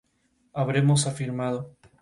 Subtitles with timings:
[0.51, 1.77] habremos afirmado